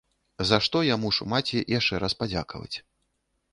За 0.51 0.57
што 0.67 0.81
я 0.85 0.95
мушу 1.03 1.27
маці 1.35 1.63
яшчэ 1.75 2.01
раз 2.07 2.17
падзякаваць. 2.25 2.77